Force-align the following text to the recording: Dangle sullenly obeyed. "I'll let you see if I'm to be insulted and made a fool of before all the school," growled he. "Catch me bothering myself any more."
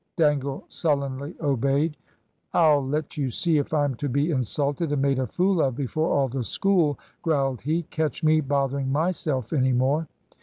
Dangle 0.17 0.63
sullenly 0.67 1.35
obeyed. 1.39 1.95
"I'll 2.55 2.83
let 2.83 3.17
you 3.17 3.29
see 3.29 3.59
if 3.59 3.71
I'm 3.71 3.93
to 3.97 4.09
be 4.09 4.31
insulted 4.31 4.91
and 4.91 4.99
made 4.99 5.19
a 5.19 5.27
fool 5.27 5.61
of 5.61 5.75
before 5.75 6.09
all 6.09 6.27
the 6.27 6.43
school," 6.43 6.97
growled 7.21 7.61
he. 7.61 7.83
"Catch 7.91 8.23
me 8.23 8.41
bothering 8.41 8.91
myself 8.91 9.53
any 9.53 9.73
more." 9.73 10.07